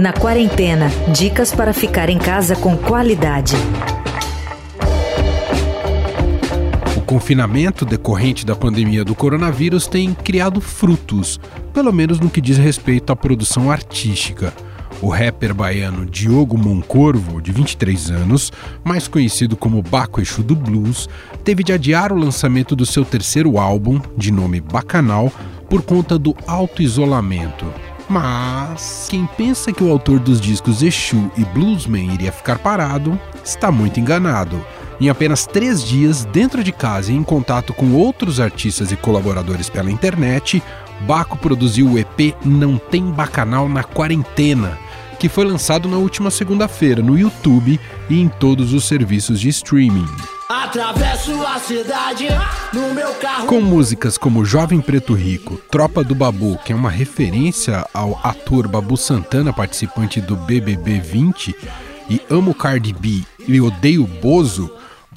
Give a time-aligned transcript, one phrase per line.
[0.00, 3.54] Na quarentena, dicas para ficar em casa com qualidade.
[6.96, 11.38] O confinamento decorrente da pandemia do coronavírus tem criado frutos,
[11.72, 14.52] pelo menos no que diz respeito à produção artística.
[15.00, 21.08] O rapper baiano Diogo Moncorvo, de 23 anos, mais conhecido como Baco Exu do Blues,
[21.44, 25.32] teve de adiar o lançamento do seu terceiro álbum, de nome Bacanal,
[25.68, 27.66] por conta do auto-isolamento.
[28.10, 33.70] Mas quem pensa que o autor dos discos Exu e Bluesman iria ficar parado, está
[33.70, 34.60] muito enganado.
[35.00, 39.70] Em apenas três dias, dentro de casa e em contato com outros artistas e colaboradores
[39.70, 40.60] pela internet,
[41.02, 44.76] Baco produziu o EP Não Tem Bacanal na Quarentena,
[45.20, 47.78] que foi lançado na última segunda-feira no YouTube
[48.10, 50.08] e em todos os serviços de streaming.
[50.70, 52.28] Atravesso a cidade
[52.72, 53.48] no meu carro.
[53.48, 58.68] Com músicas como Jovem Preto Rico, Tropa do Babu, que é uma referência ao ator
[58.68, 61.56] Babu Santana, participante do BBB 20,
[62.08, 64.70] e Amo Cardi B e Odeio Bozo,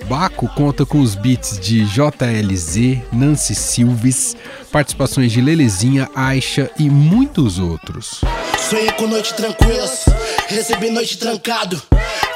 [0.05, 4.35] Baco conta com os beats de JLZ, Nancy Silves,
[4.71, 8.21] participações de Lelezinha, Aixa e muitos outros.
[8.57, 10.05] Sonhei com noite tranquilas,
[10.47, 11.79] recebi noite trancado.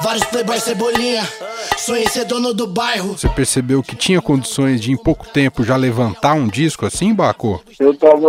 [0.03, 1.27] Vários playboys cebolinha,
[1.87, 3.17] sonhei ser dono do bairro.
[3.17, 7.63] Você percebeu que tinha condições de em pouco tempo já levantar um disco assim, Baco?
[7.79, 8.27] Eu tava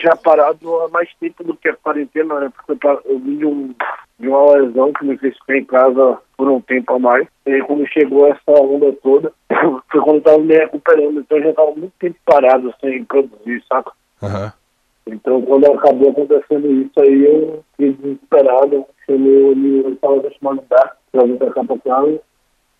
[0.00, 2.52] já parado há mais tempo do que a quarentena, né?
[2.54, 3.74] Porque eu, eu vim de, um,
[4.20, 7.26] de uma lesão que me fez ficar em casa por um tempo a mais.
[7.44, 9.32] E quando chegou essa onda toda,
[9.90, 11.18] foi quando eu tava me recuperando.
[11.18, 13.90] Então eu já tava muito tempo parado sem produzir, saca?
[14.22, 14.44] Aham.
[14.44, 14.64] Uhum.
[15.06, 18.86] Então, quando acabou acontecendo isso aí, eu fiquei desesperado.
[19.04, 22.20] Chamei o estava chamando Dark para vir pra cá pra casa,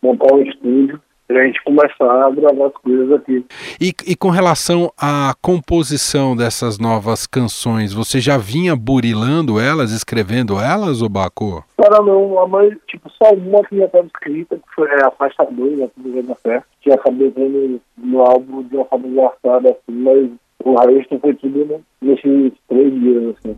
[0.05, 3.45] montar um estúdio para a gente começar a gravar as coisas aqui.
[3.81, 10.61] E, e, com relação à composição dessas novas canções, você já vinha burilando elas, escrevendo
[10.61, 11.65] elas, ou Baco?
[11.79, 15.45] Cara, não, a mãe, tipo, só uma que já estava escrita, que foi a faixa
[15.51, 19.99] 2, né, que da fé, que acabei vendo no álbum de uma forma engraçada, assim,
[20.03, 20.31] mas
[20.65, 23.57] o resto foi tudo nesses três dias, assim.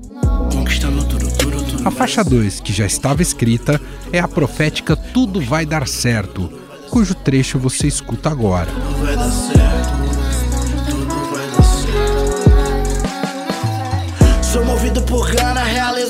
[1.87, 3.81] A faixa 2, que já estava escrita,
[4.13, 6.51] é a profética Tudo Vai Dar Certo,
[6.91, 8.67] cujo trecho você escuta agora.
[8.67, 9.56] Tudo vai dar certo.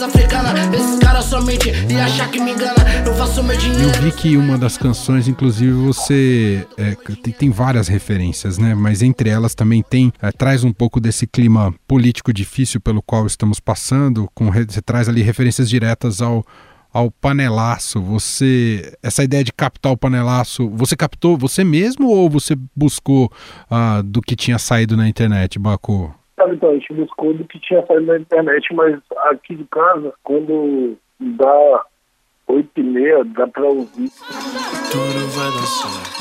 [0.02, 0.52] Africana.
[0.74, 2.74] Esses caras somente e que me engana.
[3.04, 3.84] Eu faço meu dinheiro.
[3.84, 8.74] Eu vi que uma das canções, inclusive, você é, tem, tem, várias referências, né?
[8.74, 13.26] Mas entre elas também tem é, traz um pouco desse clima político difícil pelo qual
[13.26, 14.28] estamos passando.
[14.34, 16.44] Com você traz ali referências diretas ao
[16.92, 18.00] ao panelaço.
[18.00, 23.30] Você essa ideia de captar o panelaço, você captou você mesmo ou você buscou
[23.70, 26.14] uh, do que tinha saído na internet, Baco?
[26.36, 30.12] Sabe, então, a gente buscou do que tinha saído na internet, mas aqui de casa,
[30.22, 31.84] quando dá
[32.48, 34.10] oito e meia, dá pra ouvir.
[34.92, 36.18] Tudo vai dar certo,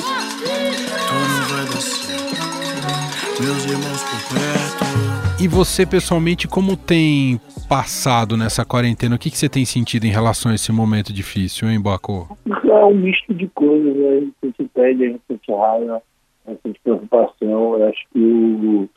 [1.10, 4.86] tudo vai dar certo, meus irmãos por perto.
[5.44, 7.38] E você, pessoalmente, como tem
[7.68, 9.18] passado nessa quarentena?
[9.18, 12.38] O que, que você tem sentido em relação a esse momento difícil, hein, Baco?
[12.48, 14.32] É um misto de coisas, né?
[14.42, 16.02] A gente pede, a gente sente raiva,
[16.48, 17.78] a gente preocupação.
[17.78, 18.90] Eu acho que o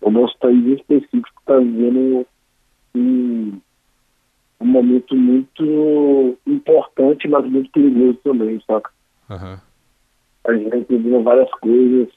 [0.00, 2.26] o nosso país em específico está vivendo
[2.94, 3.60] um,
[4.60, 8.90] um, momento muito importante, mas muito perigoso também, saca?
[9.28, 9.58] Uhum.
[10.44, 12.08] A gente está entendendo várias coisas,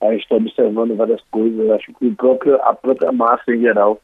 [0.00, 1.70] a gente está observando várias coisas.
[1.70, 4.00] Acho que a própria, a própria massa em geral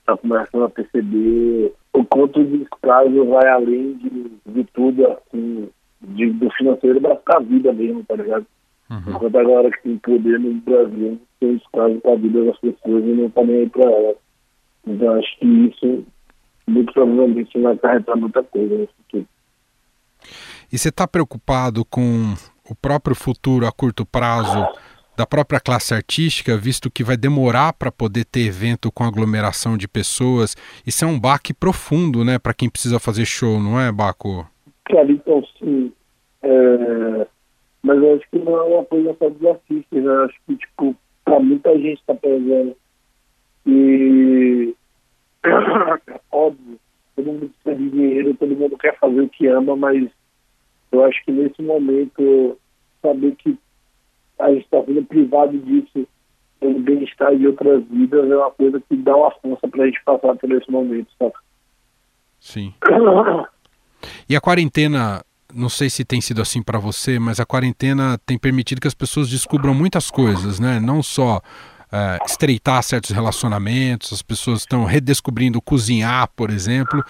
[0.00, 5.70] está começando a perceber o quanto o descaso vai além de, de tudo, assim,
[6.00, 8.46] de, do financeiro da vida mesmo, tá ligado?
[8.90, 9.02] Uhum.
[9.08, 13.04] Enquanto a galera que tem poder no Brasil tem espaço para a vida das pessoas
[13.04, 14.16] e não está nem aí para elas.
[14.86, 16.04] Então acho que isso
[16.66, 19.26] muito provavelmente vai acarretar muita coisa no futuro.
[20.72, 22.34] E você está preocupado com
[22.70, 24.66] o próprio futuro a curto prazo
[25.16, 29.86] da própria classe artística, visto que vai demorar para poder ter evento com aglomeração de
[29.86, 30.56] pessoas?
[30.86, 34.48] Isso é um baque profundo, né, para quem precisa fazer show, não é, Baco?
[34.84, 35.92] Cara, então sim.
[36.42, 37.26] É
[37.82, 40.24] mas eu acho que não é uma coisa só dos artistas, né?
[40.24, 42.76] acho que, tipo, pra muita gente está perdendo.
[43.66, 44.74] E
[46.30, 46.78] óbvio,
[47.16, 48.96] todo mundo precisa de dinheiro, todo mundo quer
[49.62, 50.08] ama, mas
[50.90, 52.58] eu acho que nesse momento
[53.00, 53.56] saber que
[54.38, 56.06] a gente está sendo privado disso
[56.60, 60.02] pelo bem-estar de outras vidas é uma coisa que dá uma força para a gente
[60.04, 61.34] passar por esse momento, sabe?
[62.40, 62.74] Sim.
[64.28, 65.22] E a quarentena
[65.54, 68.94] não sei se tem sido assim para você, mas a quarentena tem permitido que as
[68.94, 70.80] pessoas descubram muitas coisas, né?
[70.80, 71.40] Não só
[71.92, 77.04] uh, estreitar certos relacionamentos, as pessoas estão redescobrindo cozinhar, por exemplo.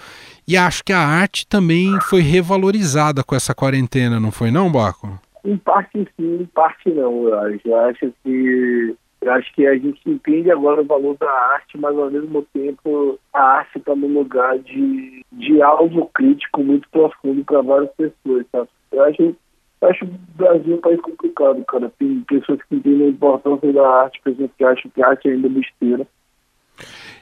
[0.47, 5.19] E acho que a arte também foi revalorizada com essa quarentena, não foi não, Baco?
[5.45, 7.61] Em parte sim, em parte não, eu acho.
[7.65, 11.97] Eu acho que eu acho que a gente entende agora o valor da arte, mas
[11.97, 17.61] ao mesmo tempo a arte está num lugar de, de alvo crítico muito profundo para
[17.61, 18.67] várias pessoas, sabe?
[18.91, 19.35] Eu acho,
[19.85, 21.91] acho o Brasil um país complicado, cara.
[21.99, 25.31] Tem pessoas que entendem a importância da arte, pessoas que acham que a arte é
[25.31, 26.07] ainda besteira.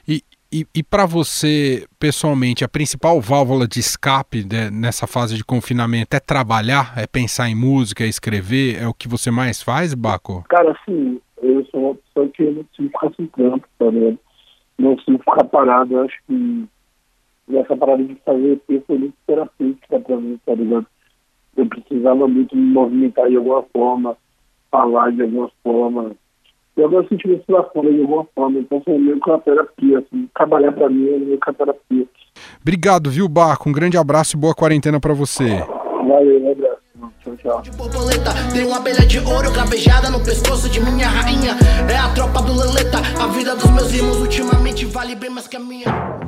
[0.06, 0.22] E,
[0.52, 6.14] e, e para você, pessoalmente, a principal válvula de escape de, nessa fase de confinamento
[6.14, 8.82] é trabalhar, é pensar em música, é escrever?
[8.82, 10.44] É o que você mais faz, Baco?
[10.48, 14.18] Cara, assim, eu sou uma pessoa que não consigo ficar sem campo, tá ligado?
[14.78, 15.94] Não consigo ficar parado.
[15.94, 16.68] Eu acho que
[17.56, 20.86] essa parada de fazer EP foi muito terapêutica pra mim, tá ligado?
[21.56, 24.16] Eu precisava muito me movimentar de alguma forma,
[24.70, 26.12] falar de alguma forma,
[26.76, 28.58] eu agora senti isso lá fora de alguma forma.
[28.58, 30.28] Então foi meio que uma terapia, assim.
[30.34, 32.06] Trabalhar pra mim é meio que uma terapia.
[32.60, 33.68] Obrigado, viu, Barco?
[33.68, 35.58] Um grande abraço e boa quarentena pra você.
[35.58, 36.82] Valeu, um abraço.
[37.22, 37.62] Tchau, tchau.
[37.62, 41.52] De borboleta, tem uma abelha de ouro cravejada no pescoço de minha rainha.
[41.90, 42.98] É a tropa do Leleta.
[43.22, 46.21] A vida dos meus irmãos ultimamente vale bem mais que a minha.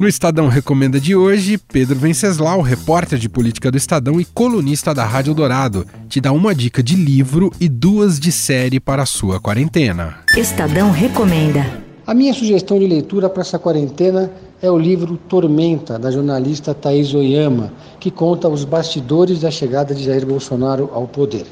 [0.00, 5.04] No Estadão Recomenda de hoje, Pedro Venceslau, repórter de política do Estadão e colunista da
[5.04, 9.38] Rádio Dourado, te dá uma dica de livro e duas de série para a sua
[9.38, 10.20] quarentena.
[10.34, 11.66] Estadão Recomenda.
[12.06, 14.32] A minha sugestão de leitura para essa quarentena
[14.62, 17.70] é o livro Tormenta, da jornalista Thaís Oyama,
[18.00, 21.44] que conta os bastidores da chegada de Jair Bolsonaro ao poder.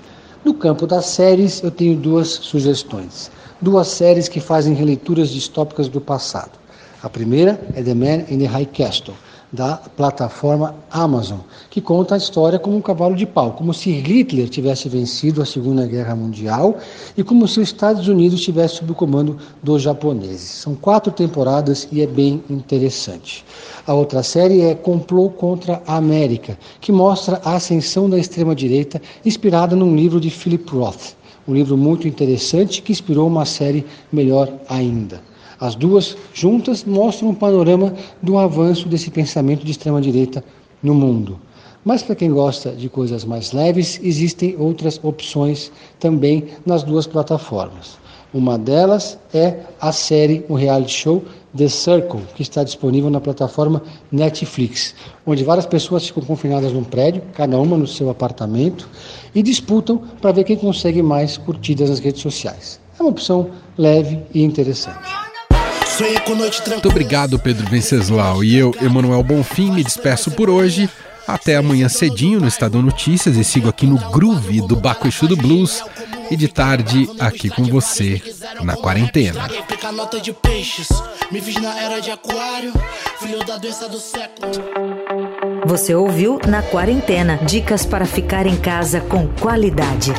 [0.43, 3.31] No campo das séries, eu tenho duas sugestões.
[3.61, 6.53] Duas séries que fazem releituras distópicas do passado.
[7.01, 9.15] A primeira é The Man in the High Castle,
[9.53, 11.39] da plataforma Amazon,
[11.71, 15.47] que conta a história como um cavalo de pau, como se Hitler tivesse vencido a
[15.47, 16.77] Segunda Guerra Mundial
[17.17, 20.41] e como se os Estados Unidos estivesse sob o comando dos japoneses.
[20.41, 23.45] São quatro temporadas e é bem interessante.
[23.87, 29.77] A outra série é Complô contra a América, que mostra a ascensão da extrema-direita inspirada
[29.77, 31.15] num livro de Philip Roth,
[31.47, 35.28] um livro muito interessante que inspirou uma série melhor ainda.
[35.61, 40.45] As duas juntas mostram um panorama do avanço desse pensamento de extrema-direita
[40.83, 41.39] no mundo.
[41.85, 47.99] Mas para quem gosta de coisas mais leves, existem outras opções também nas duas plataformas.
[48.33, 51.25] Uma delas é a série, o reality show
[51.57, 53.83] The Circle, que está disponível na plataforma
[54.13, 54.95] Netflix,
[55.27, 58.87] onde várias pessoas ficam confinadas num prédio, cada uma no seu apartamento,
[59.35, 62.79] e disputam para ver quem consegue mais curtidas nas redes sociais.
[62.99, 65.28] É uma opção leve e interessante.
[66.73, 68.45] Muito obrigado, Pedro Venceslau.
[68.45, 70.89] E eu, Emanuel Bonfim, me despeço por hoje.
[71.27, 75.37] Até amanhã cedinho no Estadão Notícias e sigo aqui no Groove do Baco Exu do
[75.37, 75.83] Blues
[76.31, 78.23] e de tarde aqui com você
[78.63, 79.47] na quarentena.
[85.67, 90.15] Você ouviu na quarentena dicas para ficar em casa com qualidade.